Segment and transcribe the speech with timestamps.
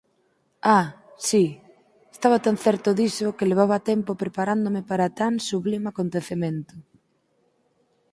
[0.77, 0.85] Ah,
[1.27, 1.43] si,
[2.15, 6.75] estaba tan certo diso que levaba tempo preparándome para tan sublime acontecemento.